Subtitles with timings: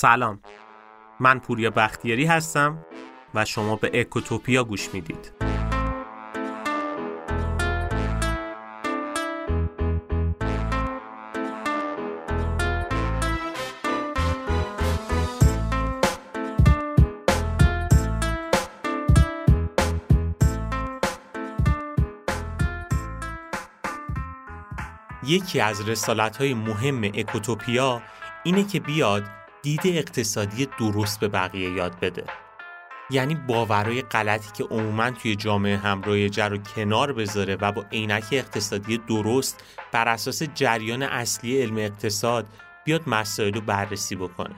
[0.00, 0.40] سلام.
[1.20, 2.78] من پوریا بختیاری هستم
[3.34, 5.32] و شما به اکوتوپیا گوش می‌دید.
[25.22, 28.02] یکی از رسالت های مهم اکوتوپیا
[28.44, 29.24] اینه که بیاد
[29.62, 32.24] دید اقتصادی درست به بقیه یاد بده.
[33.10, 38.24] یعنی باورهای غلطی که عموما توی جامعه هم رایجه رو کنار بذاره و با عینک
[38.32, 42.46] اقتصادی درست بر اساس جریان اصلی علم اقتصاد
[42.84, 44.54] بیاد مسائل رو بررسی بکنه.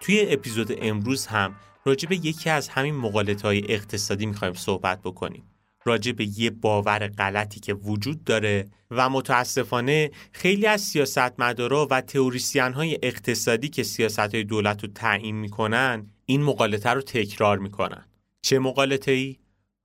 [0.00, 5.42] توی اپیزود امروز هم راجع به یکی از همین مقالط های اقتصادی می‌خوایم صحبت بکنیم.
[5.86, 12.72] راجع به یه باور غلطی که وجود داره و متاسفانه خیلی از سیاستمدارا و تئوریسین
[12.72, 18.06] های اقتصادی که سیاست های دولت رو تعیین می‌کنن این مقالطه رو تکرار می‌کنن
[18.42, 19.36] چه مقالطه ای؟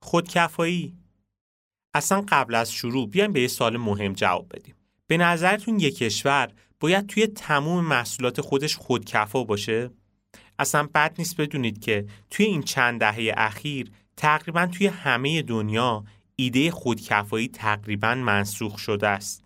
[0.02, 0.96] خودکفایی
[1.94, 4.74] اصلا قبل از شروع بیایم به یه سال مهم جواب بدیم
[5.06, 9.90] به نظرتون یک کشور باید توی تموم محصولات خودش خودکفا باشه؟
[10.58, 13.90] اصلا بد نیست بدونید که توی این چند دهه اخیر
[14.22, 16.04] تقریبا توی همه دنیا
[16.36, 19.44] ایده خودکفایی تقریبا منسوخ شده است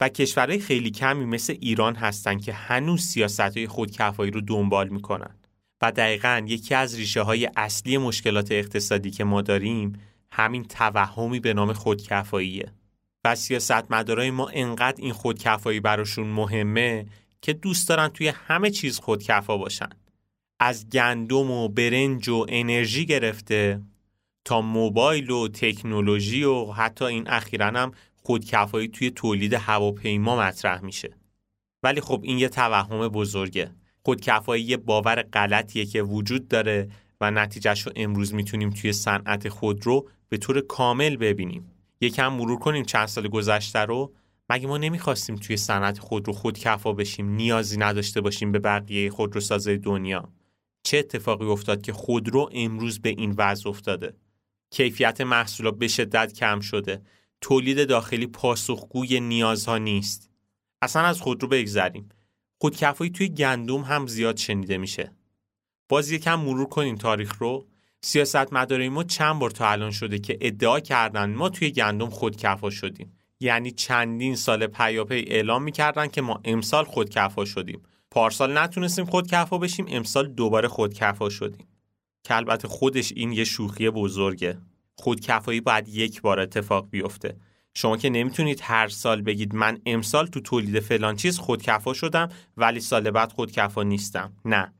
[0.00, 5.36] و کشورهای خیلی کمی مثل ایران هستند که هنوز سیاست های خودکفایی رو دنبال می‌کنن
[5.82, 9.92] و دقیقا یکی از ریشه های اصلی مشکلات اقتصادی که ما داریم
[10.30, 12.72] همین توهمی به نام خودکفاییه
[13.24, 17.06] و سیاستمدارای ما انقدر این خودکفایی براشون مهمه
[17.42, 19.88] که دوست دارن توی همه چیز خودکفا باشن.
[20.60, 23.80] از گندم و برنج و انرژی گرفته
[24.46, 31.16] تا موبایل و تکنولوژی و حتی این اخیرا هم خودکفایی توی تولید هواپیما مطرح میشه.
[31.82, 33.70] ولی خب این یه توهم بزرگه.
[34.04, 36.88] خودکفایی یه باور غلطیه که وجود داره
[37.20, 41.70] و نتیجهش رو امروز می‌تونیم توی صنعت خودرو به طور کامل ببینیم.
[42.00, 44.12] یکم مرور کنیم چند سال گذشته رو.
[44.50, 50.28] مگه ما نمی‌خواستیم توی صنعت خودرو خودکفا بشیم نیازی نداشته باشیم به بقیه خودروسازای دنیا؟
[50.82, 54.14] چه اتفاقی افتاد که خودرو امروز به این وضع افتاده؟
[54.70, 57.02] کیفیت محصولات به شدت کم شده.
[57.40, 60.30] تولید داخلی پاسخگوی نیازها نیست.
[60.82, 62.08] اصلا از خودرو بگذریم.
[62.58, 65.12] خودکفایی توی گندم هم زیاد شنیده میشه.
[65.88, 67.66] باز یکم مرور کنیم تاریخ رو.
[68.00, 72.70] سیاست مداری ما چند بار تا الان شده که ادعا کردن ما توی گندم خودکفا
[72.70, 73.18] شدیم.
[73.40, 77.82] یعنی چندین سال پیاپی اعلام می‌کردن که ما امسال خودکفا شدیم.
[78.10, 81.66] پارسال نتونستیم خودکفا بشیم امسال دوباره خودکفا شدیم.
[82.26, 84.58] که البته خودش این یه شوخی بزرگه.
[84.94, 87.36] خودکفایی باید یک بار اتفاق بیفته.
[87.74, 92.80] شما که نمی‌تونید هر سال بگید من امسال تو تولید فلان چیز خودکفا شدم ولی
[92.80, 94.32] سال بعد خودکفا نیستم.
[94.44, 94.74] نه.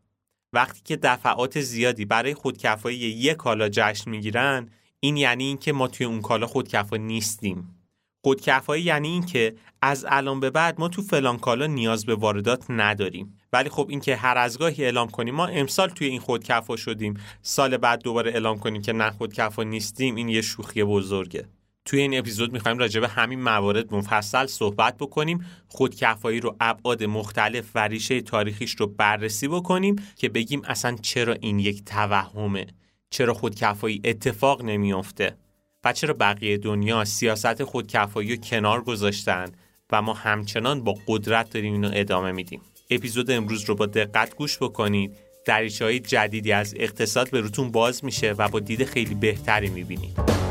[0.52, 4.68] وقتی که دفعات زیادی برای خودکفایی یک کالا جشن می‌گیرن
[5.00, 7.76] این یعنی اینکه ما توی اون کالا خودکفا نیستیم.
[8.24, 13.38] خودکفایی یعنی اینکه از الان به بعد ما تو فلان کالا نیاز به واردات نداریم.
[13.56, 17.14] ولی خب اینکه هر از گاهی اعلام کنیم ما امسال توی این خودکفا شدیم.
[17.42, 20.14] سال بعد دوباره اعلام کنیم که نه خودکفا نیستیم.
[20.14, 21.44] این یه شوخی بزرگه.
[21.84, 27.70] توی این اپیزود می‌خوایم راجع به همین موارد مفصل صحبت بکنیم خودکفایی رو ابعاد مختلف
[27.74, 32.66] و ریشه تاریخیش رو بررسی بکنیم که بگیم اصلا چرا این یک توهمه؟
[33.10, 35.36] چرا خودکفایی اتفاق نمیافته؟
[35.84, 39.46] و چرا بقیه دنیا سیاست خودکفایی رو کنار گذاشتن
[39.92, 42.60] و ما همچنان با قدرت داریم اینو ادامه میدیم.
[42.90, 45.16] اپیزود امروز رو با دقت گوش بکنید.
[45.44, 50.45] دریچه های جدیدی از اقتصاد به روتون باز میشه و با دید خیلی بهتری می‌بینید.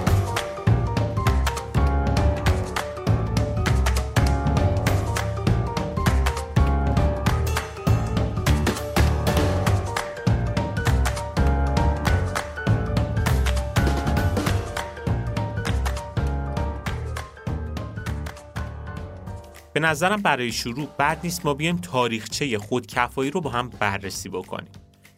[19.86, 24.72] نظرم برای شروع بعد نیست ما بیایم تاریخچه خودکفایی رو با هم بررسی بکنیم.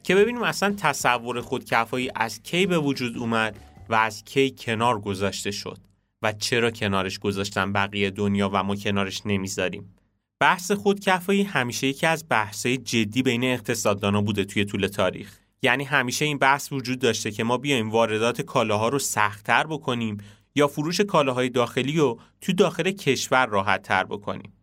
[0.03, 3.59] که ببینیم اصلا تصور خودکفایی از کی به وجود اومد
[3.89, 5.77] و از کی کنار گذاشته شد
[6.21, 9.95] و چرا کنارش گذاشتن بقیه دنیا و ما کنارش نمی‌ذاریم.
[10.39, 15.39] بحث خودکفایی همیشه یکی از بحثهای جدی بین اقتصاددانا بوده توی طول تاریخ.
[15.61, 20.17] یعنی همیشه این بحث وجود داشته که ما بیایم واردات کالاها رو سختتر بکنیم
[20.55, 24.53] یا فروش کالاهای داخلی رو تو داخل کشور راحت تر بکنیم.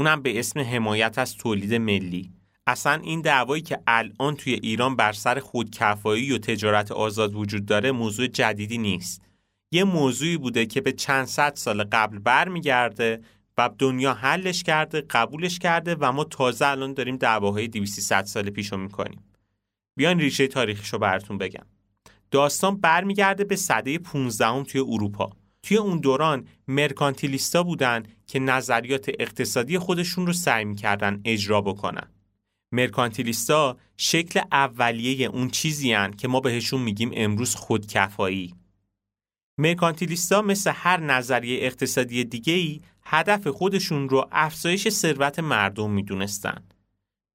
[0.00, 2.30] اونم به اسم حمایت از تولید ملی.
[2.66, 7.92] اصلا این دعوایی که الان توی ایران بر سر خودکفایی و تجارت آزاد وجود داره
[7.92, 9.22] موضوع جدیدی نیست.
[9.72, 13.20] یه موضوعی بوده که به چند صد سال قبل برمیگرده
[13.58, 18.76] و دنیا حلش کرده قبولش کرده و ما تازه الان داریم دعواهای 200 سال پیشو
[18.76, 19.24] می‌کنیم
[19.96, 21.66] بیان ریشه تاریخیشو براتون بگم
[22.30, 25.30] داستان برمیگرده به صده 15 توی اروپا
[25.62, 32.10] توی اون دوران مرکانتیلیستا بودن که نظریات اقتصادی خودشون رو سعی می‌کردن اجرا بکنن
[32.72, 38.54] مرکانتیلیستا شکل اولیه اون چیزی هن که ما بهشون میگیم امروز خودکفایی
[39.58, 46.64] مرکانتیلیستا مثل هر نظریه اقتصادی دیگه ای هدف خودشون رو افزایش ثروت مردم می‌دونستن.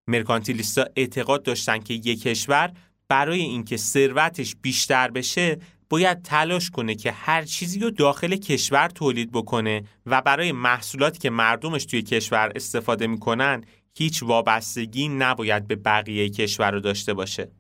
[0.07, 2.73] مرکانتیلیستا اعتقاد داشتن که یک کشور
[3.07, 9.31] برای اینکه ثروتش بیشتر بشه باید تلاش کنه که هر چیزی رو داخل کشور تولید
[9.31, 13.63] بکنه و برای محصولاتی که مردمش توی کشور استفاده می‌کنن
[13.97, 17.51] هیچ وابستگی نباید به بقیه کشور رو داشته باشه.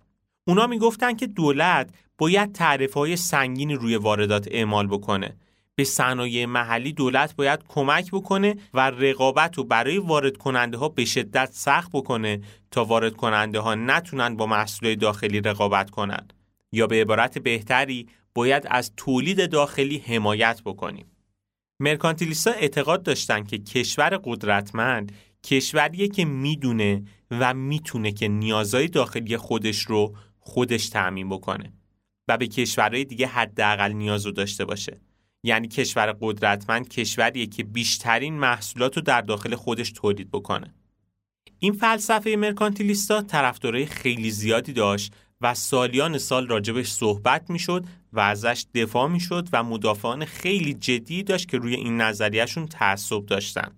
[0.47, 5.37] اونا می‌گفتن که دولت باید تعرفه های سنگینی روی واردات اعمال بکنه.
[5.75, 11.05] به صنایع محلی دولت باید کمک بکنه و رقابت رو برای وارد کننده ها به
[11.05, 16.33] شدت سخت بکنه تا وارد کننده ها نتونن با محصول داخلی رقابت کنند.
[16.75, 21.05] یا به عبارت بهتری باید از تولید داخلی حمایت بکنیم.
[21.79, 25.11] مرکانتیلیستا اعتقاد داشتن که کشور قدرتمند
[25.43, 31.73] کشوریه که می‌دونه و می‌تونه که نیازهای داخلی خودش رو خودش تعمین بکنه
[32.27, 34.99] و به کشورهای دیگه حداقل نیاز رو داشته باشه
[35.43, 40.73] یعنی کشور قدرتمند کشوریه که بیشترین محصولات رو در داخل خودش تولید بکنه
[41.59, 48.65] این فلسفه مرکانتیلیستا طرفدارای خیلی زیادی داشت و سالیان سال راجبش صحبت می‌شد و ازش
[48.73, 53.71] دفاع می‌شد و مدافعان خیلی جدی داشت که روی این نظریهشون تعصب داشتن.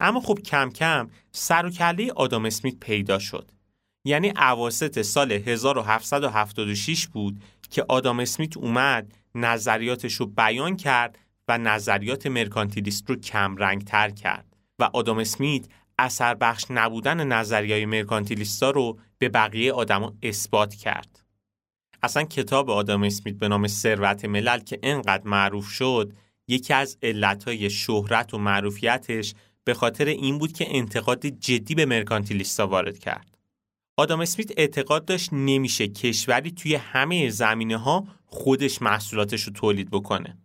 [0.00, 3.50] اما خب کم کم سر و کله آدام اسمیت پیدا شد.
[4.04, 12.26] یعنی عواست سال 1776 بود که آدام اسمیت اومد نظریاتش رو بیان کرد و نظریات
[12.26, 15.64] مرکانتیلیست رو کم رنگ تر کرد و آدام اسمیت
[16.02, 21.22] اثر بخش نبودن نظریای مرکانتیلیستا رو به بقیه آدما اثبات کرد.
[22.02, 26.12] اصلا کتاب آدام اسمیت به نام ثروت ملل که انقدر معروف شد
[26.48, 29.34] یکی از علتهای شهرت و معروفیتش
[29.64, 33.38] به خاطر این بود که انتقاد جدی به مرکانتیلیستا وارد کرد.
[33.96, 40.38] آدام اسمیت اعتقاد داشت نمیشه کشوری توی همه زمینه ها خودش محصولاتش رو تولید بکنه.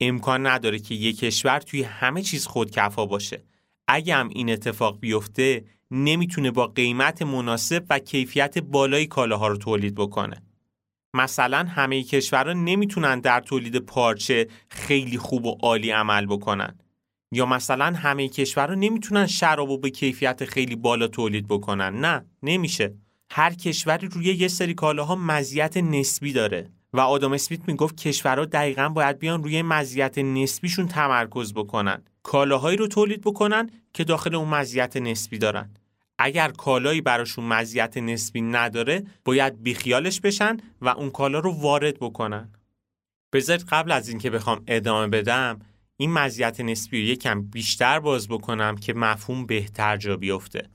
[0.00, 3.42] امکان نداره که یک کشور توی همه چیز خودکفا باشه.
[3.88, 9.94] اگه هم این اتفاق بیفته نمی‌تونه با قیمت مناسب و کیفیت بالای کالاها رو تولید
[9.94, 10.42] بکنه.
[11.14, 16.78] مثلا همه کشورها نمی‌تونن در تولید پارچه خیلی خوب و عالی عمل بکنن.
[17.32, 22.94] یا مثلا همه کشورها نمی‌تونن شراب و به کیفیت خیلی بالا تولید بکنن نه نمیشه
[23.30, 28.88] هر کشوری روی یه سری کالاها مزیت نسبی داره و آدم اسمیت می‌گفت کشورها دقیقا
[28.88, 32.02] باید بیان روی مزیت نسبیشون تمرکز بکنن.
[32.22, 35.70] کالاهایی رو تولید بکنن که داخل اون مزیت نسبی دارن.
[36.18, 42.52] اگر کالایی براشون مزیت نسبی نداره باید بیخیالش بشن و اون کالا رو وارد بکنن.
[43.32, 45.58] بذارید قبل از اینکه بخوام ادامه بدم
[45.96, 50.68] این مزیت نسبی رو یکم بیشتر باز بکنم که مفهوم بهتر جا بیفته.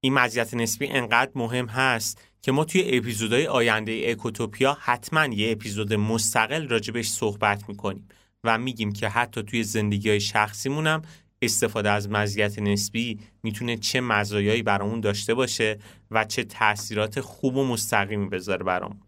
[0.00, 5.94] این مزیت نسبی انقدر مهم هست که ما توی اپیزودهای آینده اکوتوپیا حتما یه اپیزود
[5.94, 8.08] مستقل راجبش صحبت می‌کنیم
[8.44, 11.02] و میگیم که حتی توی زندگی های شخصیمونم
[11.42, 15.78] استفاده از مزیت نسبی می‌تونه چه مزایایی برامون داشته باشه
[16.10, 19.00] و چه تاثیرات خوب و مستقیمی بذاره برامون.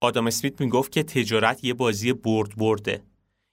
[0.00, 3.02] آدم اسمیت می‌گفت که تجارت یه بازی برد برده.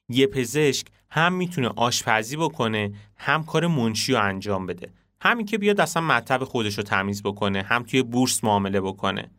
[0.10, 4.90] یه پزشک هم می‌تونه آشپزی بکنه هم کار منشی رو انجام بده.
[5.24, 9.32] همین که بیاد اصلا مطب خودش رو تمیز بکنه هم توی بورس معامله بکنه.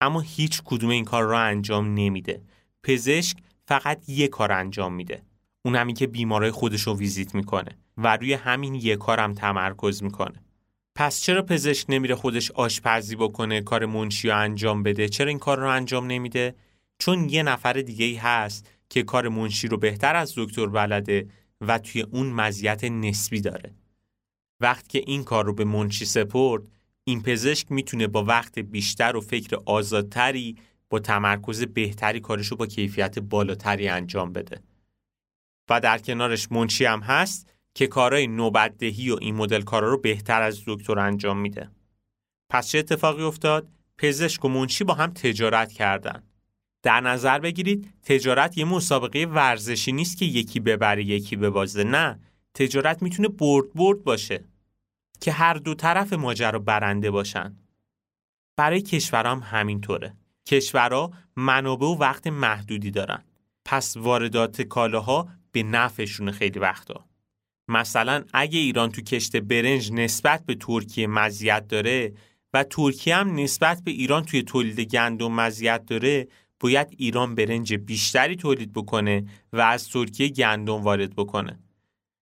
[0.00, 2.42] اما هیچ کدوم این کار رو انجام نمیده.
[2.82, 3.36] پزشک
[3.66, 5.22] فقط یه کار انجام میده.
[5.64, 10.02] اون همین که بیمارای خودش رو ویزیت می‌کنه و روی همین یه کار هم تمرکز
[10.02, 10.42] می‌کنه.
[10.94, 15.58] پس چرا پزشک نمیره خودش آشپزی بکنه کار منشی رو انجام بده؟ چرا این کار
[15.58, 16.54] رو انجام نمیده؟
[16.98, 21.28] چون یه نفر دیگه ای هست که کار منشی رو بهتر از دکتر بلده
[21.60, 23.74] و توی اون مزیت نسبی داره.
[24.60, 26.62] وقتی که این کار رو به منشی سپرد،
[27.04, 30.56] این پزشک می‌تونه با وقت بیشتر و فکر آزادتری
[30.90, 34.62] با تمرکز بهتری کارش رو با کیفیت بالاتری انجام بده.
[35.70, 40.42] و در کنارش منشی هم هست که کارهای نوبتدهی و این مدل کارا رو بهتر
[40.42, 41.70] از دکتر انجام میده.
[42.48, 46.30] پس چه اتفاقی افتاد؟ پزشک و منشی با هم تجارت کردند.
[46.82, 52.20] در نظر بگیرید تجارت یه مسابقه ورزشی نیست که یکی ببره یکی ببازه نه
[52.54, 54.44] تجارت می‌تونه برد برد باشه
[55.20, 57.56] که هر دو طرف ماجرا برنده باشن.
[58.56, 60.16] برای کشورام همینطوره.
[60.46, 63.24] کشورها منابع و وقت محدودی دارن.
[63.64, 67.04] پس واردات کالاها به نفعشون خیلی وقتا.
[67.68, 72.12] مثلا اگه ایران تو کشت برنج نسبت به ترکیه مزیت داره
[72.54, 76.28] و ترکیه هم نسبت به ایران توی تولید گندم مزیت داره
[76.60, 81.58] باید ایران برنج بیشتری تولید بکنه و از ترکیه گندم وارد بکنه.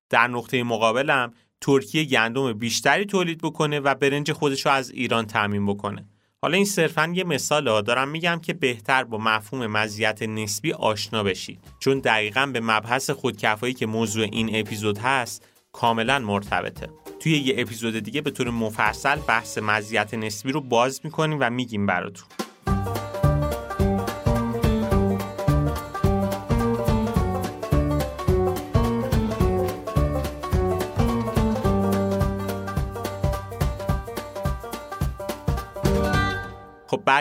[0.09, 5.65] در نقطه مقابلم ترکیه گندم بیشتری تولید بکنه و برنج خودش رو از ایران تعمین
[5.65, 6.05] بکنه.
[6.41, 7.81] حالا این صرفا یه مثال ها.
[7.81, 13.73] دارم میگم که بهتر با مفهوم مزیت نسبی آشنا بشید چون دقیقا به مبحث خودکفایی
[13.73, 16.89] که موضوع این اپیزود هست کاملا مرتبطه.
[17.19, 21.85] توی یه اپیزود دیگه به طور مفصل بحث مزیت نسبی رو باز می‌کنیم و میگیم
[21.85, 22.27] براتون.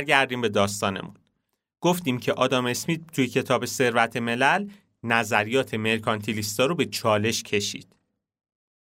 [0.09, 1.15] برگردیم به داستانمون.
[1.81, 4.69] گفتیم که آدام اسمیت توی کتاب ثروت ملل
[5.03, 7.97] نظریات مرکانتیلیستا رو به چالش کشید.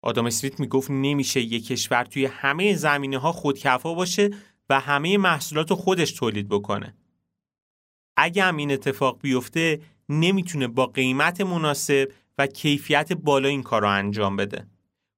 [0.02, 4.30] آدام اسمیت می‌گفت نمیشه یک کشور توی همه زمینه ها خودکفا باشه
[4.70, 6.94] و همه محصولات خودش تولید بکنه.
[8.16, 12.08] اگه هم این اتفاق بیفته نمی‌تونه با قیمت مناسب
[12.38, 14.66] و کیفیت بالا این کار رو انجام بده.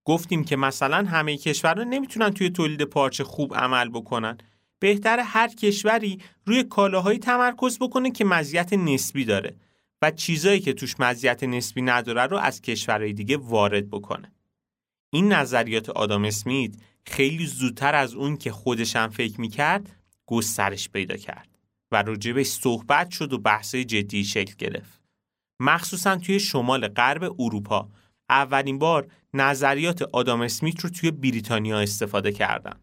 [0.04, 4.38] گفتیم که مثلا همه کشورها نمی‌تونن توی تولید پارچه خوب عمل بکنن.
[4.80, 9.56] بهتر هر کشوری روی کالاهایی تمرکز بکنه که مزیت نسبی داره
[10.02, 14.32] و چیزایی که توش مزیت نسبی نداره رو از کشورهای دیگه وارد بکنه.
[15.12, 16.74] این نظریات آدام اسمیت
[17.06, 19.96] خیلی زودتر از اون که خودشم فکر می‌کرد
[20.26, 21.48] گسترش پیدا کرد
[21.92, 25.00] و راجبش صحبت شد و بحثای جدی شکل گرفت.
[25.60, 27.88] مخصوصا توی شمال غرب اروپا
[28.28, 32.74] اولین بار نظریات آدام اسمیت رو توی بریتانیا استفاده کردن.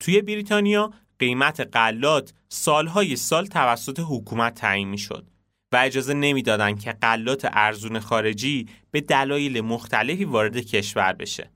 [0.00, 5.30] توی بریتانیا قیمت قلات سالهای سال توسط حکومت تعیین شد
[5.72, 11.50] و اجازه نمی‌دادند که قلات ارزون خارجی به دلایل مختلفی وارد کشور بشه.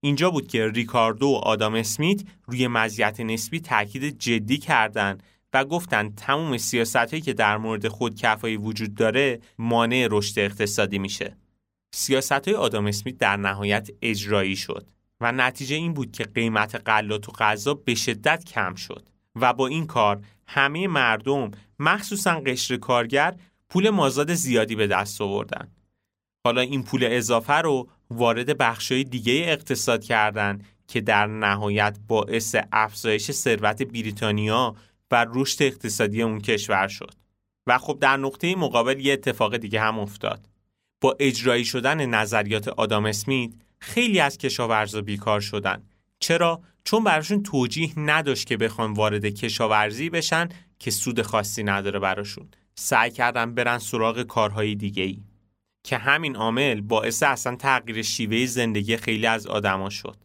[0.00, 5.22] اینجا بود که ریکاردو و آدام اسمیت روی مزیت نسبی تاکید جدی کردند
[5.52, 11.36] و گفتند تمام سیاست که در مورد خودکفایی وجود داره مانع رشد اقتصادی میشه.
[11.94, 14.86] سیاست های آدام اسمیت در نهایت اجرایی شد.
[15.20, 19.66] و نتیجه این بود که قیمت غلات و غذا به شدت کم شد و با
[19.66, 23.34] این کار همه مردم مخصوصا قشر کارگر
[23.68, 25.68] پول مازاد زیادی به دست آوردن.
[26.44, 33.30] حالا این پول اضافه رو وارد بخشای دیگه اقتصاد کردند که در نهایت باعث افزایش
[33.30, 34.76] ثروت بریتانیا
[35.10, 37.14] و رشد اقتصادی اون کشور شد.
[37.66, 40.48] و خب در نقطه مقابل یه اتفاق دیگه هم افتاد.
[41.00, 45.82] با اجرایی شدن نظریات آدام اسمیت خیلی از کشاورزا بیکار شدن.
[46.18, 52.48] چرا؟ چون براشون توجیه نداشت که بخوان وارد کشاورزی بشن که سود خاصی نداره براشون.
[52.74, 55.22] سعی کردن برن سراغ کارهای دیگه ای
[55.84, 60.16] که همین عامل باعث اصلا تغییر شیوه زندگی خیلی از آدما شد.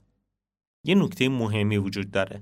[0.84, 2.42] یه نکته مهمی وجود داره.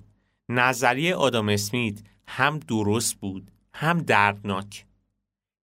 [0.49, 4.85] نظریه آدام اسمیت هم درست بود هم دردناک.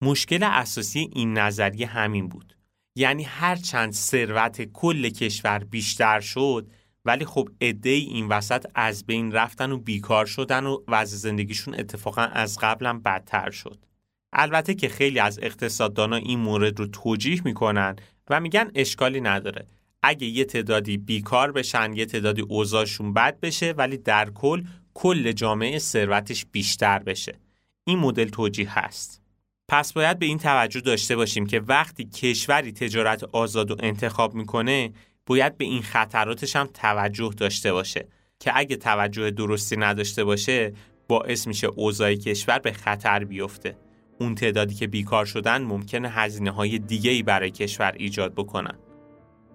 [0.01, 2.54] مشکل اساسی این نظریه همین بود.
[2.95, 6.67] یعنی هر چند ثروت کل کشور بیشتر شد
[7.05, 12.21] ولی خب عده این وسط از بین رفتن و بیکار شدن و وضع زندگیشون اتفاقا
[12.21, 13.85] از قبلم بدتر شد.
[14.33, 17.95] البته که خیلی از اقتصاددانا این مورد رو توجیح می‌کنن
[18.29, 19.67] و میگن اشکالی نداره.
[20.03, 25.79] اگه یه تعدادی بیکار بشن یه تعدادی اوضاعشون بد بشه ولی در کل کل جامعه
[25.79, 27.39] ثروتش بیشتر بشه.
[27.87, 29.25] این مدل توجیه هست.
[29.67, 34.93] پس باید به این توجه داشته باشیم که وقتی کشوری تجارت آزاد و انتخاب می‌کنه
[35.25, 38.07] باید به این خطراتش هم توجه داشته باشه
[38.39, 40.74] که اگه توجه درستی نداشته باشه
[41.07, 43.77] باعث میشه اوضاع کشور به خطر بیفته.
[44.19, 48.75] اون تعدادی که بیکار شدن ممکنه هزینه های دیگه ای برای کشور ایجاد بکنن.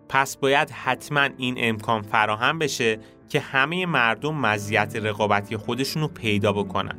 [0.09, 2.99] پس باید حتما این امکان فراهم بشه
[3.29, 6.99] که همه مردم مزیت رقابتی خودشونو پیدا بکنن.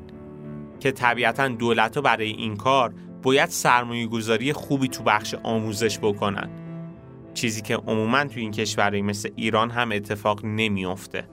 [0.82, 6.50] که طبیعتا دولت برای این کار باید سرمایه گذاری خوبی تو بخش آموزش بکنن
[7.34, 11.28] چیزی که عموما تو این کشورهایی مثل ایران هم اتفاق نمیافته.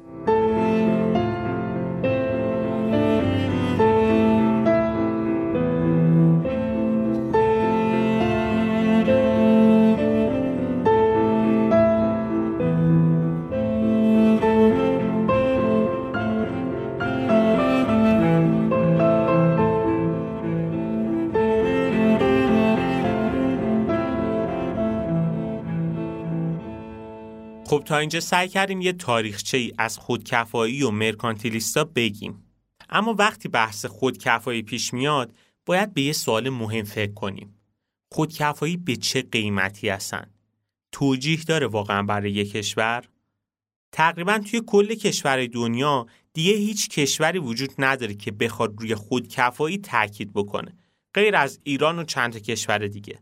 [27.98, 32.44] اینجا سعی کردیم یه تاریخچه ای از خودکفایی و مرکانتیلیستا بگیم.
[32.90, 35.34] اما وقتی بحث خودکفایی پیش میاد
[35.66, 37.54] باید به یه سوال مهم فکر کنیم.
[38.12, 40.30] خودکفایی به چه قیمتی هستن؟
[40.92, 43.04] توجیه داره واقعا برای یک کشور؟
[43.92, 50.32] تقریبا توی کل کشورهای دنیا دیگه هیچ کشوری وجود نداره که بخواد روی خودکفایی تاکید
[50.32, 50.76] بکنه.
[51.14, 53.18] غیر از ایران و چند کشور دیگه.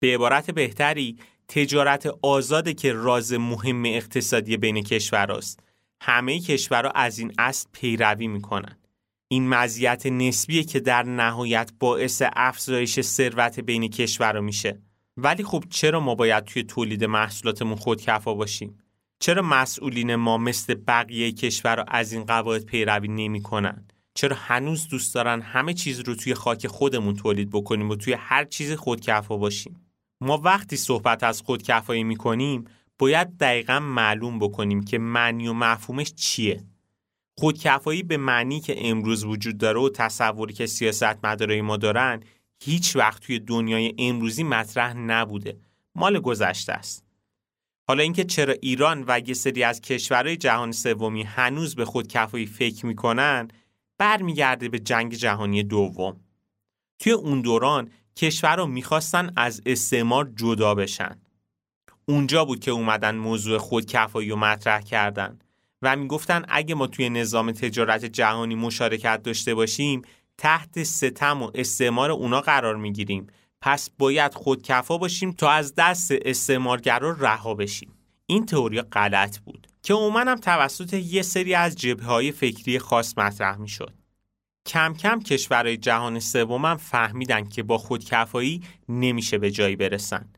[0.00, 1.16] به عبارت بهتری
[1.48, 5.60] تجارت آزاده که راز مهم اقتصادی بین کشورهاست.
[6.00, 8.78] همه کشورها از این اصل پیروی می‌کنن.
[9.28, 14.78] این مزیت نسبیه که در نهایت باعث افزایش ثروت بین کشورها میشه.
[15.16, 18.78] ولی خب چرا ما باید توی تولید محصولاتمون خودکفا باشیم؟
[19.20, 25.40] چرا مسئولین ما مثل بقیه کشورها از این قواعد پیروی نمی‌کنن؟ چرا هنوز دوست دارن
[25.40, 29.87] همه چیز رو توی خاک خودمون تولید بکنیم و توی هر چیز خودکفا باشیم؟
[30.20, 32.64] ما وقتی صحبت از خودکفایی می‌کنیم
[32.98, 36.64] باید دقیقا معلوم بکنیم که معنی و مفهومش چیه.
[37.38, 42.22] خودکفایی به معنی که امروز وجود داره و تصوری که سیاست مدارای ما دارن
[42.64, 45.58] هیچ وقت توی دنیای امروزی مطرح نبوده.
[45.94, 47.04] مال گذشته است.
[47.88, 52.86] حالا اینکه چرا ایران و یه سری از کشورهای جهان سومی هنوز به خودکفایی فکر
[52.86, 53.48] می‌کنن
[53.98, 56.20] برمیگرده به جنگ جهانی دوم.
[56.98, 61.20] توی اون دوران کشورها می‌خواستن از استعمار جدا بشن.
[62.04, 65.38] اونجا بود که اومدن موضوع خودکفایی رو مطرح کردن
[65.82, 70.02] و می‌گفتن اگه ما توی نظام تجارت جهانی مشارکت داشته باشیم
[70.38, 73.26] تحت ستم و استعمار اونا قرار می‌گیریم.
[73.60, 77.94] پس باید خودکفا باشیم تا از دست استعمارگرا رها بشیم.
[78.26, 83.56] این تئوری غلط بود که هم توسط یه سری از جبه های فکری خاص مطرح
[83.56, 83.97] می‌شد.
[84.68, 90.28] کم کم کشورهای جهان سوم هم فهمیدن که با خودکفایی نمیشه به جایی برسن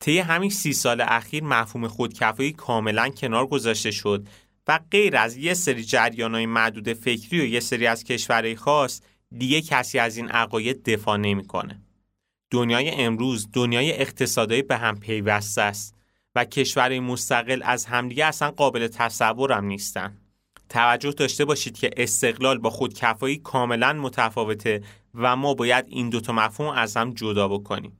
[0.00, 4.26] طی همین سی سال اخیر مفهوم خودکفایی کاملا کنار گذاشته شد
[4.68, 9.00] و غیر از یه سری جریان های معدود فکری و یه سری از کشورهای خاص
[9.38, 11.82] دیگه کسی از این عقاید دفاع نمی‌کنه.
[12.50, 15.94] دنیای امروز دنیای اقتصادی به هم پیوسته است
[16.34, 20.21] و کشورهای مستقل از همدیگه اصلا قابل تصورم نیستن.
[20.72, 24.82] توجه داشته باشید که استقلال با خودکفایی کاملا متفاوته
[25.14, 27.98] و ما باید این دوتا مفهوم از هم جدا بکنیم.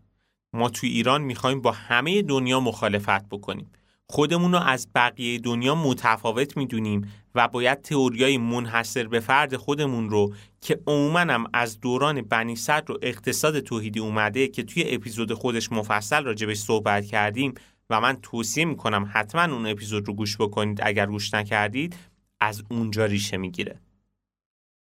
[0.53, 3.73] ما توی ایران می‌خوایم با همه دنیا مخالفت بکنیم.
[4.09, 10.35] خودمون رو از بقیه دنیا متفاوت می‌دونیم و باید تئوریای منحصر به فرد خودمون رو
[10.61, 15.73] که عموما هم از دوران بنی صدر و اقتصاد توحیدی اومده که توی اپیزود خودش
[15.73, 17.55] مفصل راجبش صحبت کردیم
[17.91, 21.97] و من توصیه می‌کنم حتما اون اپیزود رو گوش بکنید اگر گوش نکردید
[22.43, 23.81] از اونجا ریشه می‌گیره.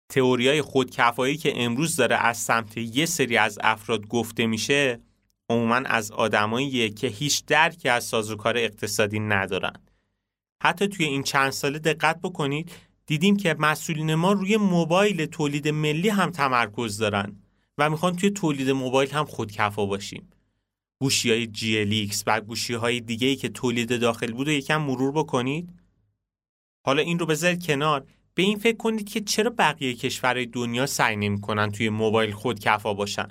[0.09, 5.01] تئوریای خودکفایی که امروز داره از سمت یه سری از افراد گفته میشه
[5.51, 9.73] عموما از آدمایی که هیچ درکی از سازوکار اقتصادی ندارن.
[10.63, 12.73] حتی توی این چند ساله دقت بکنید
[13.07, 17.37] دیدیم که مسئولین ما روی موبایل تولید ملی هم تمرکز دارن
[17.79, 20.29] و می‌خوان توی تولید موبایل هم خودکفا باشیم.
[21.01, 25.13] گوشی های GLX و گوشی های دیگه ای که تولید داخل بود و یکم مرور
[25.13, 25.78] بکنید.
[26.89, 28.07] حالا این رو بذارید کنار.
[28.35, 33.29] به این فکر کنید که چرا بقیه کشورهای دنیا سعی نمی‌کنن توی موبایل خودکفا باشن؟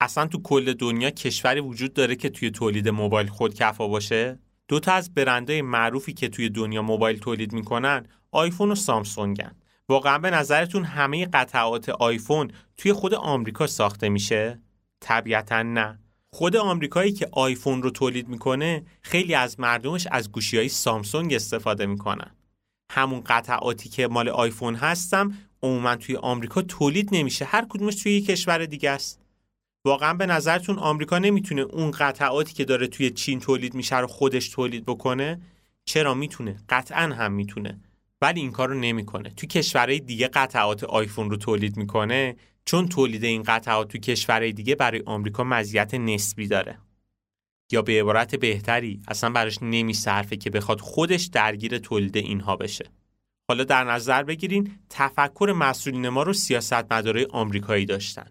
[0.00, 4.38] اصلا تو کل دنیا کشوری وجود داره که توی تولید موبایل خودکفا باشه؟
[4.68, 9.56] دو تا از برندهای معروفی که توی دنیا موبایل تولید می‌کنن آیفون و سامسونگن.
[9.88, 14.62] واقعا به نظرتون همه قطعات آیفون توی خود آمریکا ساخته میشه؟
[15.00, 15.98] طبیعتا نه.
[16.30, 21.86] خود آمریکایی که آیفون رو تولید می‌کنه خیلی از مردمش از گوشی های سامسونگ استفاده
[21.86, 22.37] می‌کنن.
[22.90, 27.44] همون قطعاتی که مال آیفون هستم عموما توی آمریکا تولید نمیشه.
[27.44, 29.20] هر کدومش توی یک کشور دیگه است.
[29.84, 34.48] واقعا به نظرتون آمریکا نمی‌تونه اون قطعاتی که داره توی چین تولید میشه رو خودش
[34.48, 35.40] تولید بکنه؟
[35.84, 37.80] چرا می‌تونه؟ قطعا هم می‌تونه.
[38.22, 39.30] ولی این کار رو نمی‌کنه.
[39.30, 44.74] تو کشورهای دیگه قطعات آیفون رو تولید می‌کنه چون تولید این قطعات تو کشورهای دیگه
[44.74, 46.78] برای آمریکا مزیت نسبی داره.
[47.72, 49.00] یا به عبارت بهتری.
[49.08, 52.84] اصلا براش نمیصرفه که بخواد خودش درگیر تولید اینها بشه.
[53.48, 58.26] حالا در نظر بگیرین تفکر مسئولین ما رو سیاست مداره آمریکایی داشتن.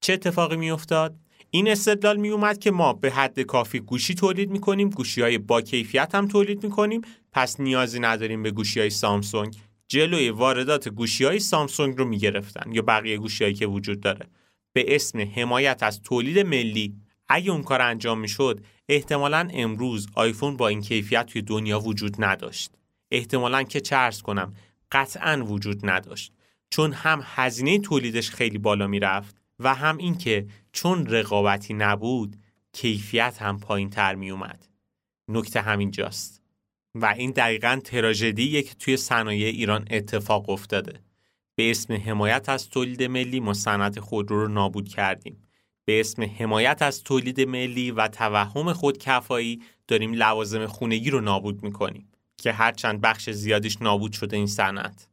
[0.00, 1.16] چه اتفاقی میافتاد؟
[1.50, 5.38] این استدلال می اومد که ما به حد کافی گوشی تولید می کنیم گوشی های
[5.38, 7.00] با کیفیت هم تولید می کنیم
[7.32, 9.56] پس نیازی نداریم به گوشی های سامسونگ.
[9.88, 14.26] جلوی واردات گوشی های سامسونگ رو می گرفتن یا بقیه گوشی هایی که وجود داره.
[14.72, 16.94] به اسم حمایت از تولید ملی
[17.28, 18.28] اگه اون کار انجام می
[18.88, 22.70] احتمالا امروز آیفون با این کیفیت توی دنیا وجود نداشت
[23.10, 24.54] احتمالا که چرس کنم
[24.92, 26.32] قطعا وجود نداشت
[26.70, 32.36] چون هم هزینه تولیدش خیلی بالا می‌رفت و هم اینکه چون رقابتی نبود
[32.72, 34.68] کیفیت هم پایین تر می اومد.
[35.28, 36.42] نکته همینجاست.
[36.94, 41.00] و این دقیقا تراژدیه که توی صنایع ایران اتفاق افتاده.
[41.54, 45.47] به اسم حمایت از تولید ملی ما صنعت خودرو رو نابود کردیم.
[45.88, 52.08] به اسم حمایت از تولید ملی و توهم خودکفایی داریم لوازم خونگی رو نابود می‌کنیم
[52.36, 55.08] که هرچند بخش زیادیش نابود شده این صنعت.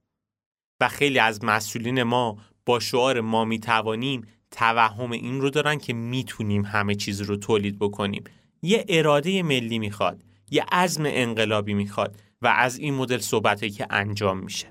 [0.81, 6.65] و خیلی از مسئولین ما با شعار ما می‌توانیم توهم این رو دارن که می‌تونیم
[6.65, 8.23] همه چیز رو تولید بکنیم.
[8.61, 14.37] یه اراده ملی می‌خواد یه عزم انقلابی می‌خواد و از این مدل صحبتی که انجام
[14.37, 14.67] میشه.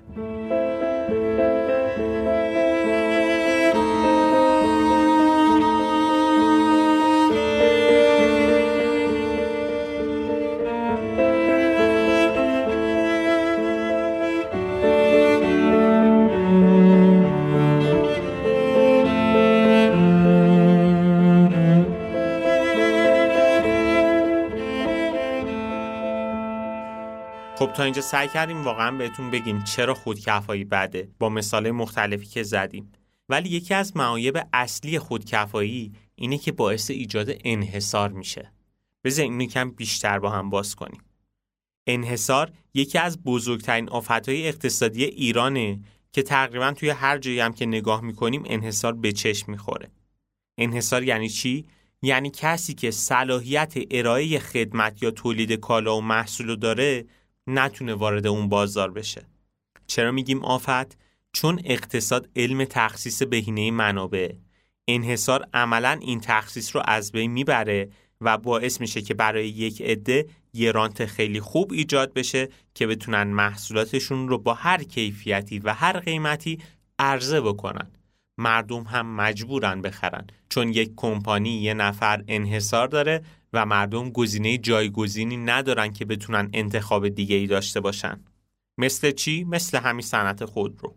[27.57, 32.43] خب تا اینجا سعی کردیم واقعا بهتون بگیم چرا خودکفایی بده با مثال مختلفی که
[32.43, 32.91] زدیم.
[33.29, 38.51] ولی یکی از معایب اصلی خودکفایی اینه که باعث ایجاد انحصار میشه.
[39.03, 41.01] بذار این کم بیشتر با هم باز کنیم.
[41.87, 45.79] انحصار یکی از بزرگترین آفتهای اقتصادی ایرانه
[46.11, 49.91] که تقریبا توی هر جایی هم که نگاه می‌کنیم انحصار به چشم می‌خوره.
[50.57, 51.65] انحصار یعنی چی؟
[52.01, 57.05] یعنی کسی که صلاحیت ارائه خدمت یا تولید کالا و محصول داره
[57.47, 59.25] نتونه وارد اون بازار بشه.
[59.87, 60.97] چرا میگیم آفت؟
[61.33, 64.31] چون اقتصاد علم تخصیص بهینه منابع.
[64.87, 67.89] انحصار عملا این تخصیص رو از بین می‌بره
[68.21, 73.23] و باعث میشه که برای یک عده یه رانت خیلی خوب ایجاد بشه که بتونن
[73.23, 76.59] محصولاتشون رو با هر کیفیتی و هر قیمتی
[76.99, 77.91] عرضه بکنن.
[78.37, 85.37] مردم هم مجبورن بخرن چون یک کمپانی یه نفر انحصار داره و مردم گزینه جایگزینی
[85.37, 88.19] ندارن که بتونن انتخاب دیگه ای داشته باشن.
[88.77, 90.95] مثل چی؟ مثل همین صنعت خودرو.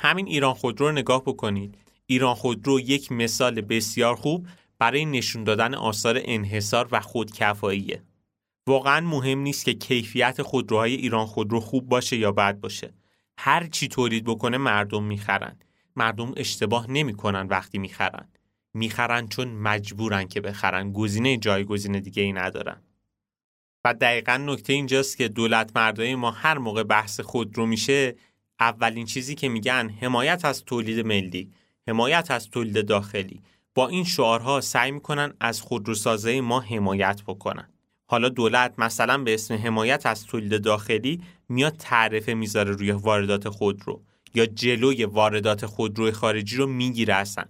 [0.00, 1.78] همین ایران خودرو رو نگاه بکنید.
[2.06, 4.46] ایران خودرو یک مثال بسیار خوب
[4.78, 8.02] برای نشون دادن آثار انحصار و خودکفاییه.
[8.66, 12.94] واقعا مهم نیست که کیفیت خودروهای ایران خودرو خوب باشه یا بد باشه.
[13.38, 15.56] هر چی تولید بکنه مردم می‌خرن.
[15.98, 18.28] مردم اشتباه نمی‌کنن وقتی می‌خرن.
[18.74, 20.92] می‌خرن چون مجبورن که بخرن.
[20.92, 22.82] گزینه جایگزین دیگه ای ندارن.
[23.84, 28.16] و دقیقا نکته اینجاست که دولت مردای ما هر موقع بحث خود رو میشه
[28.60, 31.50] اولین چیزی که میگن حمایت از تولید ملی
[31.88, 33.42] حمایت از تولید داخلی.
[33.74, 37.68] با این شعارها سعی می‌کنن از خودروسازی ما حمایت بکنن.
[38.06, 44.02] حالا دولت مثلا به اسم حمایت از تولید داخلی میاد تعرفه می‌ذاره روی واردات خودرو.
[44.34, 47.44] یا جلوی واردات خودرو خارجی رو می‌گیره اصلا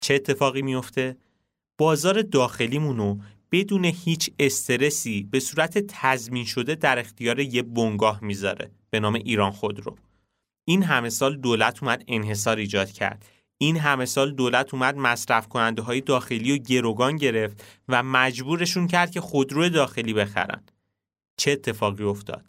[0.00, 1.16] چه اتفاقی میفته؟
[1.78, 3.18] بازار داخلیمونو
[3.52, 9.50] بدون هیچ استرسی به صورت تضمین شده در اختیار یه بنگاه می‌ذاره به نام ایران
[9.50, 9.96] خودرو.
[10.64, 13.24] این همه سال دولت اومد انحصار ایجاد کرد.
[13.58, 19.10] این همه سال دولت اومد مصرف کننده های داخلی و گروگان گرفت و مجبورشون کرد
[19.10, 20.62] که خودرو داخلی بخرن.
[21.36, 22.44] چه اتفاقی افتاد؟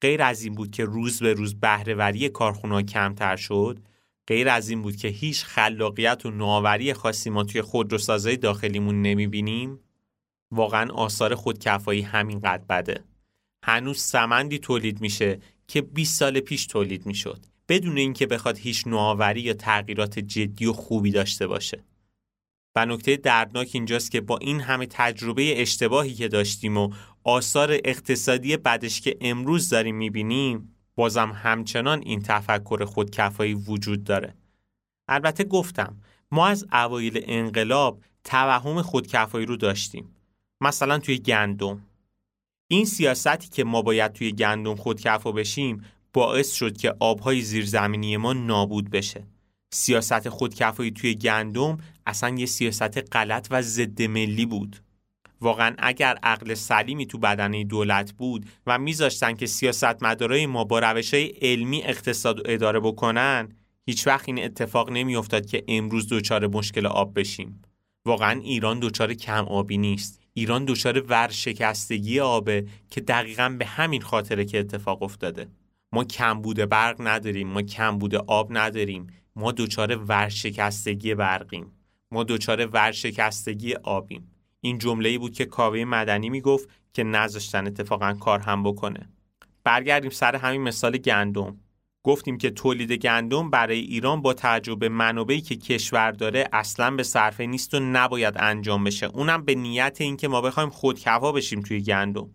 [0.00, 3.78] غیر از این بود که روز به روز بهرهوری کارخونه کمتر شد
[4.26, 9.80] غیر از این بود که هیچ خلاقیت و نوآوری خاصی ما توی خودروسازی داخلیمون نمی‌بینیم
[10.50, 13.04] واقعا آثار خودکفایی همینقدر بده.
[13.64, 19.40] هنوز سمندی تولید میشه که 20 سال پیش تولید می‌شد بدون اینکه بخواد هیچ نوآوری
[19.40, 21.84] یا تغییرات جدی و خوبی داشته باشه.
[22.76, 26.90] و نکته دردناک اینجاست که با این همه تجربه اشتباهی که داشتیم و
[27.24, 34.34] آثار اقتصادی بعدش که امروز داریم می‌بینیم بازم همچنان این تفکر خودکفایی وجود داره.
[35.08, 35.96] البته گفتم
[36.30, 40.16] ما از اوایل انقلاب توهم خودکفایی رو داشتیم.
[40.60, 41.82] مثلا توی گندم.
[42.68, 48.32] این سیاستی که ما باید توی گندم خودکفا بشیم باعث شد که آبهای زیرزمینی ما
[48.32, 49.24] نابود بشه.
[49.76, 54.76] سیاست خودکفایی توی گندم اصلا یه سیاست غلط و ضد ملی بود.
[55.40, 61.14] واقعا اگر عقل سلیمی تو بدنه دولت بود و میذاشتن که سیاستمدارای ما با روش
[61.14, 63.48] های علمی اقتصاد و اداره بکنن
[63.86, 67.62] هیچ وقت این اتفاق نمیافتاد که امروز دچار مشکل آب بشیم.
[68.06, 70.20] واقعا ایران دچار کم آبی نیست.
[70.34, 75.48] ایران دچار ورشکستگی آبه که دقیقا به همین خاطره که اتفاق افتاده.
[75.92, 79.06] ما کمبود برق نداریم ما کمبود آب نداریم.
[79.36, 81.72] ما دچار ورشکستگی برقیم.
[82.10, 84.30] ما دچار ورشکستگی آبیم.
[84.60, 89.08] این جمله بود که کاوه مدنی می‌گفت که نذاشتن اتفاقا کار هم بکنه.
[89.64, 91.56] برگردیم سر همین مثال گندم.
[92.02, 97.46] گفتیم که تولید گندم برای ایران با تعجب منابعی که کشور داره اصلا به صرفه
[97.46, 99.06] نیست و نباید انجام بشه.
[99.06, 102.30] اونم به نیت اینکه ما بخوایم خودکفا بشیم توی گندم.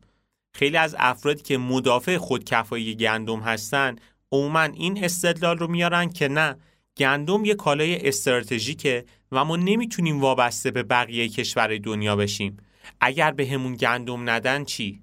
[0.53, 3.95] خیلی از افرادی که مدافع خودکفایی گندم هستن
[4.31, 6.55] عموما این استدلال رو میارن که نه
[6.97, 12.57] گندم یه کالای استراتژیکه و ما نمی‌تونیم وابسته به بقیه کشورهای دنیا بشیم.
[13.01, 15.01] اگر به همون گندم ندن چی؟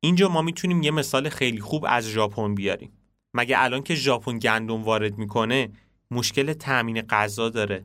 [0.00, 2.92] اینجا ما می‌تونیم یه مثال خیلی خوب از ژاپن بیاریم.
[3.34, 5.68] مگه الان که ژاپن گندم وارد می‌کنه
[6.10, 7.84] مشکل تأمین غذا داره.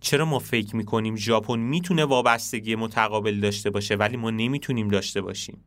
[0.00, 5.64] چرا ما فکر می‌کنیم ژاپن می‌تونه وابستگی متقابل داشته باشه ولی ما نمی‌تونیم داشته باشیم؟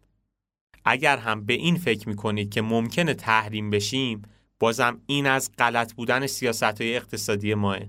[0.85, 4.21] اگر هم به این فکر می‌کنید که ممکنه تحریم بشیم
[4.59, 7.79] بازم این از غلط بودن سیاست های اقتصادی ماه.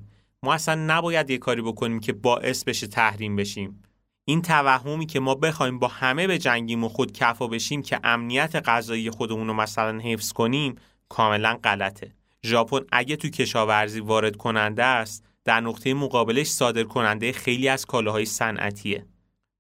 [0.43, 3.83] ما اصلا نباید یه کاری بکنیم که باعث بشه تحریم بشیم.
[4.25, 8.57] این توهمی که ما بخوایم با همه به جنگیم و خود کفا بشیم که امنیت
[8.57, 10.75] غذایی خودمون رو مثلا حفظ کنیم
[11.09, 12.15] کاملا غلطه.
[12.45, 18.25] ژاپن اگه تو کشاورزی وارد کننده است در نقطه مقابلش صادر کننده خیلی از کالاهای
[18.25, 19.07] صنعتیه.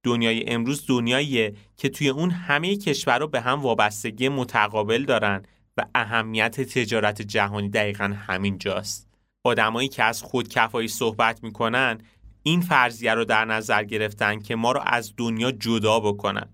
[0.02, 5.42] دنیای امروز دنیاییه که توی اون همه کشورها به هم وابستگی متقابل دارن
[5.80, 9.08] و اهمیت تجارت جهانی دقیقا همین جاست.
[9.44, 11.98] آدمایی که از خودکفایی صحبت می‌کنن
[12.42, 16.48] این فرضیه رو در نظر گرفتن که ما رو از دنیا جدا بکنن.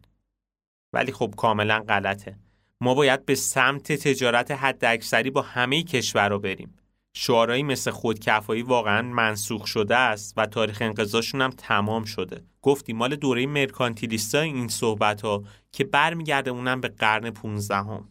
[0.92, 2.38] ولی خب کاملا غلطه.
[2.80, 6.74] ما باید به سمت تجارت حداکثری با همه کشور رو بریم.
[7.16, 12.44] شعارهایی مثل خودکفایی واقعا منسوخ شده است و تاریخ انقضاشون هم تمام شده.
[12.62, 18.08] گفتی مال دوره مرکانتیلیستا این صحبت ها که برمیگرده اونم به قرن 15 هم.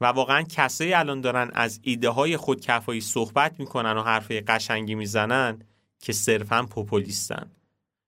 [0.00, 5.62] و واقعا کسایی الان دارن از ایده های خودکفایی صحبت می‌کنن و حرفه قشنگی می‌زنن
[5.98, 7.50] که صرفا پوپولیستن.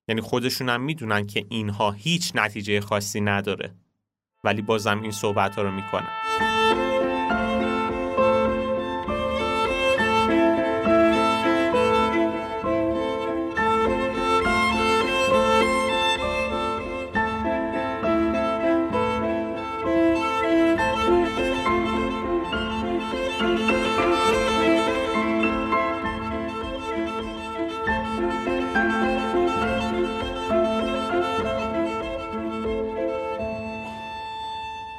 [0.07, 3.75] یعنی خودشون هم می‌دونن که اینها هیچ نتیجه خاصی نداره.
[4.43, 6.09] ولی بازم این صحبت ها رو می‌کنن.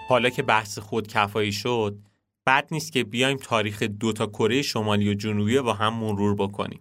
[0.09, 1.99] حالا که بحث خودکفایی شد
[2.47, 6.81] بد نیست که بیایم تاریخ دوتا کره شمالی و جنوبی با هم مرور بکنیم.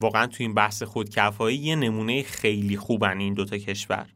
[0.00, 4.06] واقعا تو این بحث خودکفایی یه نمونه خیلی خوبن این دوتا کشور.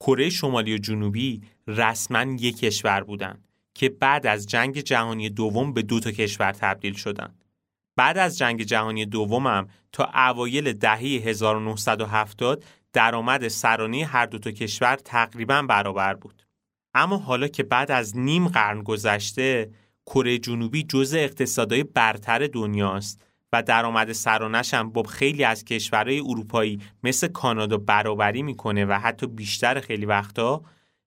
[0.00, 5.82] کره شمالی و جنوبی رسما یک کشور بودن که بعد از جنگ جهانی دوم به
[5.82, 7.34] دو تا کشور تبدیل شدن.
[7.96, 14.96] بعد از جنگ جهانی دومم تا اوایل دهه 1970 درآمد سرانه هر دو تا کشور
[14.96, 16.44] تقریبا برابر بود.
[16.94, 19.70] اما حالا که بعد از نیم قرن گذشته
[20.06, 26.80] کره جنوبی جزء اقتصادهای برتر دنیاست و درآمد سرانش هم با خیلی از کشورهای اروپایی
[27.02, 30.62] مثل کانادا برابری می‌کنه و حتی بیشتر خیلی وقتا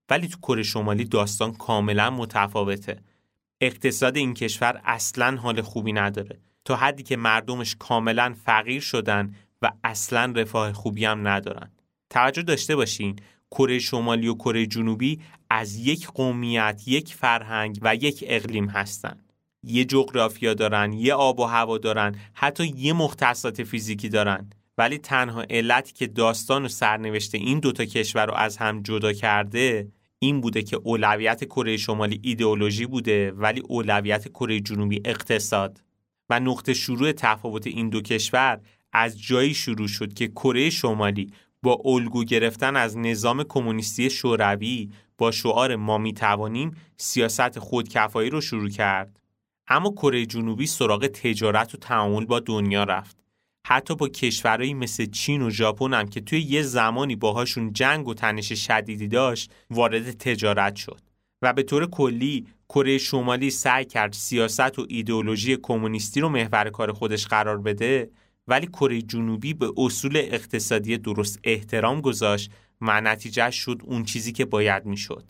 [0.10, 3.02] ولی تو کره شمالی داستان کاملا متفاوته.
[3.62, 6.40] اقتصاد این کشور اصلا حال خوبی نداره.
[6.66, 11.72] تا حدی که مردمش کاملا فقیر شدن و اصلا رفاه خوبی هم ندارن.
[12.10, 13.16] توجه داشته باشین
[13.52, 19.34] کره شمالی و کره جنوبی از یک قومیت، یک فرهنگ و یک اقلیم هستند.
[19.64, 24.50] یه جغرافیا دارن، یه آب و هوا دارن، حتی یه مختصات فیزیکی دارن.
[24.78, 29.88] ولی تنها علتی که داستان و سرنوشت این دوتا کشور رو از هم جدا کرده
[30.20, 35.82] این بوده که اولویت کره شمالی ایدئولوژی بوده ولی اولویت کره جنوبی اقتصاد
[36.30, 38.60] و نقطه شروع تفاوت این دو کشور
[38.94, 41.32] از جایی شروع شد که کره شمالی
[41.68, 48.42] با الگو گرفتن از نظام کمونیستی شوروی با شعار ما می توانیم سیاست خودکفایی رو
[48.42, 49.20] شروع کرد.
[49.68, 53.18] اما کره جنوبی سراغ تجارت و تعامل با دنیا رفت.
[53.68, 58.14] حتی با کشورهایی مثل چین و ژاپن هم که توی یه زمانی باهاشون جنگ و
[58.14, 61.02] تنش شدیدی داشت وارد تجارت شد.
[61.42, 66.92] و به طور کلی کره شمالی سعی کرد سیاست و ایدئولوژی کمونیستی رو محور کار
[66.92, 68.10] خودش قرار بده.
[68.48, 74.46] ولی کره جنوبی به اصول اقتصادی درست احترام گذاشت و نتیجه شد اون چیزی که
[74.46, 75.24] باید می‌شد.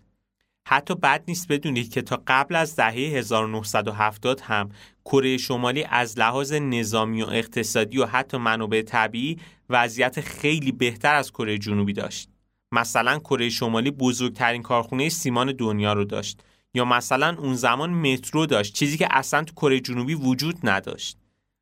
[0.67, 4.69] حتی بد نیست بدونید که تا قبل از دهه 1970 هم
[5.05, 9.37] کره شمالی از لحاظ نظامی و اقتصادی و حتی منابع طبیعی
[9.69, 12.29] وضعیت خیلی بهتر از کره جنوبی داشت.
[12.71, 18.73] مثلا کره شمالی بزرگترین کارخونه سیمان دنیا رو داشت یا مثلا اون زمان مترو داشت
[18.73, 21.17] چیزی که اصلا تو کره جنوبی وجود نداشت.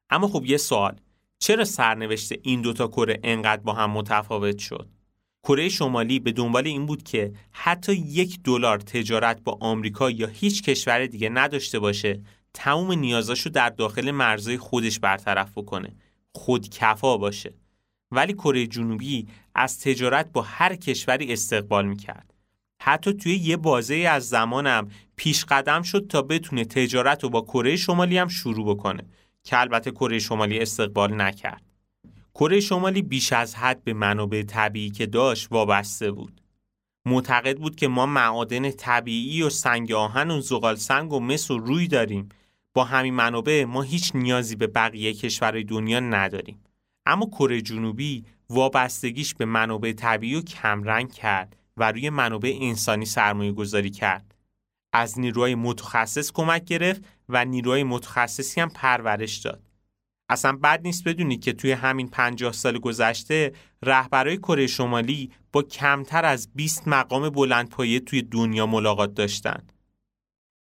[0.10, 1.00] اما خب یه سوال
[1.39, 4.89] چرا سرنوشت این دوتا کره انقدر با هم متفاوت شد؟
[5.43, 10.63] کره شمالی به دنبال این بود که حتی یک دلار تجارت با آمریکا یا هیچ
[10.63, 12.21] کشور دیگه نداشته باشه
[12.54, 15.95] تمام نیازاشو در داخل مرزهای خودش برطرف بکنه
[16.32, 17.54] خود کفا باشه.
[18.12, 22.34] ولی کره جنوبی از تجارت با هر کشوری استقبال می‌کرد.
[22.82, 27.76] حتی توی یه بازه از زمانم پیش قدم شد تا بتونه تجارت رو با کره
[27.76, 29.04] شمالی هم شروع بکنه.
[29.45, 31.62] که البته کره شمالی استقبال نکرد.
[32.34, 36.41] کره شمالی بیش از حد به منابع طبیعی که داشت وابسته بود.
[37.05, 41.58] معتقد بود که ما معادن طبیعی و سنگ آهن و زغال سنگ و مس و
[41.58, 42.29] روی داریم
[42.73, 46.63] با همین منابع ما هیچ نیازی به بقیه کشورهای دنیا نداریم
[47.05, 53.51] اما کره جنوبی وابستگیش به منابع طبیعی و کمرنگ کرد و روی منابع انسانی سرمایه
[53.51, 54.36] گذاری کرد
[54.93, 59.62] از نیروهای متخصص کمک گرفت و نیروهای متخصصی هم پرورش داد.
[60.30, 66.26] اصلا بد نیست بدونید که توی همین 50 سال گذشته رهبرای کره شمالی با کمتر
[66.26, 69.64] از 20 مقام بلندپایه توی دنیا ملاقات داشتن.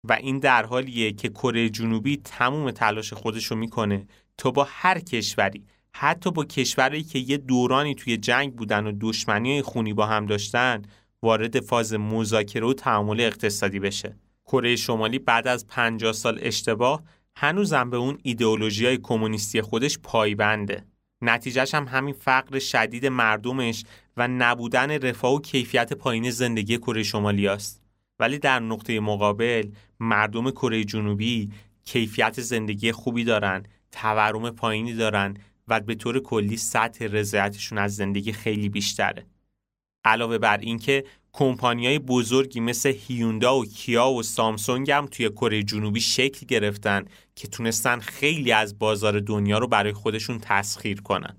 [0.04, 4.06] و این در حالیه که کره جنوبی تموم تلاش خودشو می‌کنه
[4.38, 5.64] تا با هر کشوری
[5.96, 10.82] حتی با کشوری که یه دورانی توی جنگ بودن و دشمنی خونی با هم داشتن
[11.22, 14.16] وارد فاز مذاکره و تعامل اقتصادی بشه.
[14.46, 17.02] کره شمالی بعد از 50 سال اشتباه
[17.36, 20.84] هنوزم به اون ایدئولوژی های کمونیستی خودش پایبنده.
[21.22, 23.84] نتیجهش هم همین فقر شدید مردمش
[24.16, 27.82] و نبودن رفاه و کیفیت پایین زندگی کره شمالی است.
[28.18, 31.50] ولی در نقطه مقابل مردم کره جنوبی
[31.84, 35.36] کیفیت زندگی خوبی دارن، تورم پایینی دارن
[35.68, 39.26] و به طور کلی سطح رضایتشون از زندگی خیلی بیشتره.
[40.04, 41.04] علاوه بر اینکه
[41.36, 47.48] کمپانیای بزرگی مثل هیوندا و کیا و سامسونگ هم توی کره جنوبی شکل گرفتن که
[47.48, 51.36] تونستن خیلی از بازار دنیا رو برای خودشون تسخیر کنن.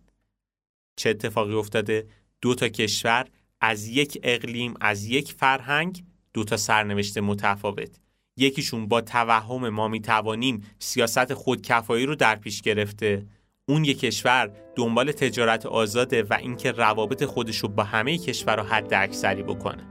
[0.96, 2.08] چه اتفاقی افتاده؟
[2.42, 3.28] دو تا کشور
[3.62, 6.04] از یک اقلیم از یک فرهنگ
[6.34, 8.00] دو تا سرنوشت متفاوت
[8.38, 13.26] یکیشون با توهم ما می‌توانیم سیاست خودکفایی رو در پیش گرفته
[13.70, 18.94] اون یک کشور دنبال تجارت آزاده و اینکه روابط خودش رو با همه کشورها حد
[18.94, 19.84] اکثری بکنه.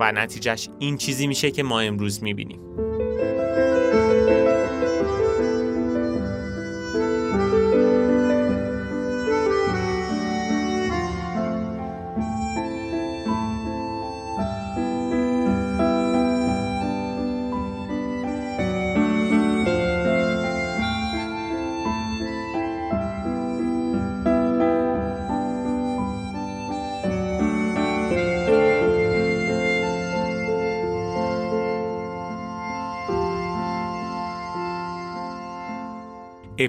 [0.00, 2.60] و نتیجهش این چیزی میشه که ما امروز می‌بینیم.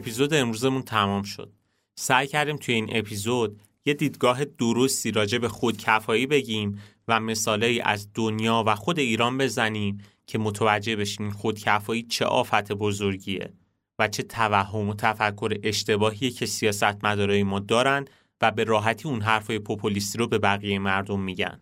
[0.03, 1.51] اپیزود امروزمون تمام شد.
[1.95, 8.07] سعی کردیم توی این اپیزود یه دیدگاه درستی راجع به خودکفایی بگیم و مثالهایی از
[8.13, 13.53] دنیا و خود ایران بزنیم که متوجه بشیم خودکفایی چه آفت بزرگیه
[13.99, 18.05] و چه توهم و تفکر اشتباهیه که سیاست مدارای ما دارن
[18.41, 21.59] و به راحتی اون حرفای پوپولیستی رو به بقیه مردم میگن.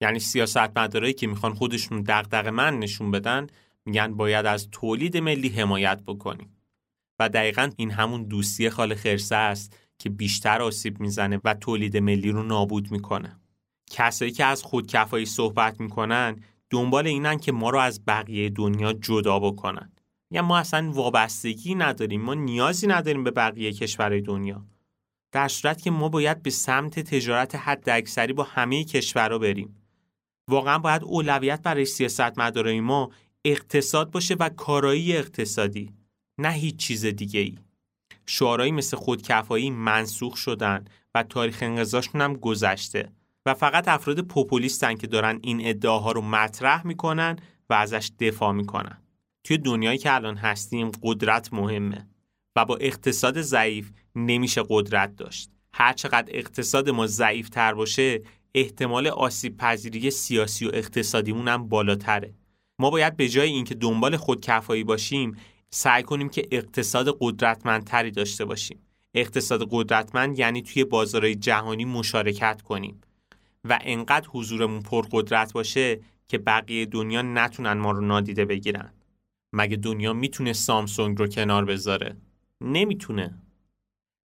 [0.00, 3.46] یعنی سیاست مدارایی که می‌خوان خودشون دغدغه من نشون بدن
[3.84, 6.51] میگن باید از تولید ملی حمایت بکنیم.
[7.22, 12.30] و دقیقا این همون دوستی خال خرسه است که بیشتر آسیب می‌زنه و تولید ملی
[12.30, 13.40] رو نابود می‌کنه.
[13.90, 16.36] کسایی که از خودکفایی صحبت می‌کنن
[16.70, 19.92] دنبال اینن که ما رو از بقیه دنیا جدا بکنن.
[20.30, 24.66] یا ما اصلا وابستگی نداریم ما نیازی نداریم به بقیه کشورهای دنیا.
[25.32, 29.76] در صورت که ما باید به سمت تجارت حد اکثری با همه کشورها بریم.
[30.48, 33.10] واقعا باید اولویت برای سیاست مدارای ما
[33.44, 36.01] اقتصاد باشه و کارایی اقتصادی.
[36.38, 37.58] نه هیچ چیز دیگه ای.
[38.26, 43.12] شعارهایی مثل خودکفایی منسوخ شدن و تاریخ انقضاشون هم گذشته
[43.46, 47.38] و فقط افراد پوپولیستن که دارن این ادعاها رو مطرح می‌کنن
[47.70, 48.98] و ازش دفاع می‌کنن.
[49.44, 52.06] توی دنیایی که الان هستیم قدرت مهمه
[52.56, 55.50] و با اقتصاد ضعیف نمیشه قدرت داشت.
[55.72, 58.22] هر چقدر اقتصاد ما ضعیف تر باشه
[58.54, 62.34] احتمال آسیب پذیری سیاسی و اقتصادیمون هم بالاتره.
[62.78, 65.36] ما باید به جای اینکه دنبال خودکفایی باشیم
[65.74, 68.78] سعی کنیم که اقتصاد قدرتمندتری داشته باشیم.
[69.14, 73.00] اقتصاد قدرتمند یعنی توی بازارهای جهانی مشارکت کنیم.
[73.64, 78.92] و انقدر حضورمون پرقدرت باشه که بقیه دنیا نتونن ما رو نادیده بگیرن.
[79.52, 82.16] مگه دنیا می‌تونه سامسونگ رو کنار بذاره؟
[82.60, 83.38] نمی‌تونه.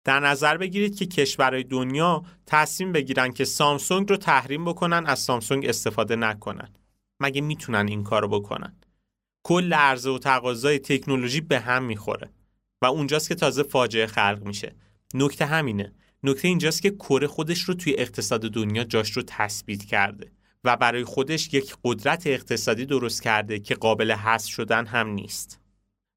[0.03, 5.65] در نظر بگیرید که کشورهای دنیا تصمیم بگیرن که سامسونگ رو تحریم بکنن از سامسونگ
[5.65, 6.69] استفاده نکنن.
[7.19, 8.73] مگه می‌تونن این کارو بکنن؟
[9.47, 12.29] کل عرضه و تقاضای تکنولوژی به هم می‌خوره
[12.81, 14.75] و اونجاست که تازه فاجعه خلق میشه.
[15.13, 15.93] نکته همینه.
[16.23, 20.31] نکته اینجاست که کره خودش رو توی اقتصاد دنیا جاش رو تثبیت کرده
[20.63, 25.59] و برای خودش یک قدرت اقتصادی درست کرده که قابل حذف شدن هم نیست.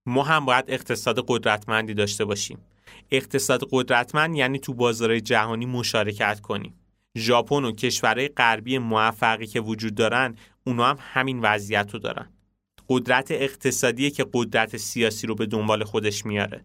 [0.07, 2.59] ما هم باید اقتصاد قدرتمندی داشته باشیم.
[3.11, 6.75] اقتصاد قدرتمند یعنی تو بازارهای جهانی مشارکت کنیم.
[7.17, 12.29] ژاپن و کشورهای غربی موفقی که وجود دارن اونا هم همین وضعیت رو دارن.
[12.91, 16.65] قدرت اقتصادی که قدرت سیاسی رو به دنبال خودش میاره.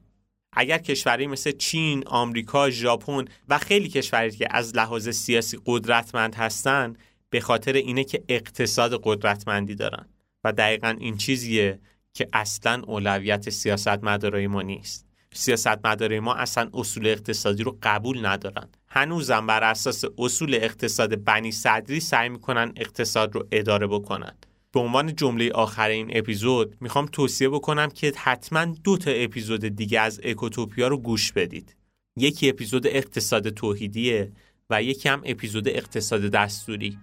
[0.53, 6.97] اگر کشوری مثل چین، آمریکا، ژاپن و خیلی کشوری که از لحاظ سیاسی قدرتمند هستند
[7.30, 10.05] به خاطر اینه که اقتصاد قدرتمندی دارن.
[10.43, 11.80] و دقیقا این چیزیه
[12.13, 15.05] که اصلا اولویت سیاست مدارای ما نیست.
[15.34, 18.69] سیاست مدارای ما اصلا اصول اقتصادی رو قبول ندارن.
[18.88, 24.36] هنوزم بر اساس اصول اقتصاد بنی صدری سعی می‌کنن اقتصاد رو اداره بکنن.
[24.76, 29.99] به عنوان جمله آخر این اپیزود می‌خوام توصیه بکنم که حتما دو تا اپیزود دیگه
[29.99, 31.76] از اکوتوپیا رو گوش بدید.
[32.17, 34.32] یکی اپیزود اقتصاد توحیدیه
[34.69, 36.97] و یکی هم اپیزود اقتصاد دستوری.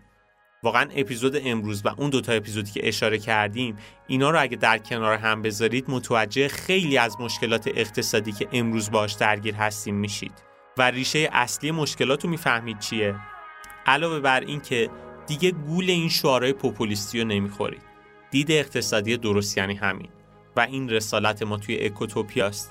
[0.63, 5.17] واقعا اپیزود امروز و اون دوتا اپیزودی که اشاره کردیم اینا رو اگه در کنار
[5.17, 10.33] هم بذارید متوجه خیلی از مشکلات اقتصادی که امروز باش درگیر هستیم میشید.
[10.79, 13.15] و ریشه اصلی مشکلات رو می‌فهمید چیه؟
[13.87, 14.91] علاوه بر این که
[15.33, 17.83] دیگه گول این شعارهای پوپولیستی رو نمی‌خورید
[18.31, 20.09] دید اقتصادی درست یعنی همین
[20.57, 22.71] و این رسالت ما توی اکوتوپیاست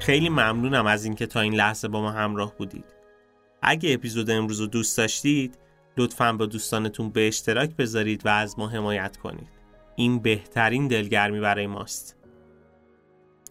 [0.00, 2.84] خیلی ممنونم از اینکه تا این لحظه با ما همراه بودید.
[3.62, 5.58] اگه اپیزود امروز رو دوست داشتید
[5.98, 9.48] لطفا با دوستانتون به اشتراک بذارید و از ما حمایت کنید.
[9.96, 12.16] این بهترین دلگرمی برای ماست.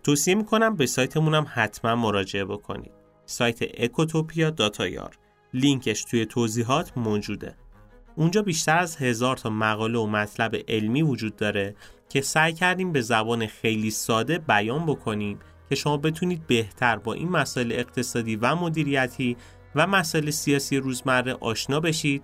[0.03, 2.91] توصیه می‌کنم به سایتمون هم حتما مراجعه بکنید.
[3.25, 4.53] سایت اکوتوپیا
[5.53, 7.55] لینکش توی توضیحات موجوده.
[8.15, 11.75] اونجا بیشتر از هزار تا مقاله و مطلب علمی وجود داره
[12.09, 15.39] که سعی کردیم به زبان خیلی ساده بیان بکنیم
[15.69, 19.37] که شما بتونید بهتر با این مسائل اقتصادی و مدیریتی
[19.75, 22.23] و مسائل سیاسی روزمره آشنا بشید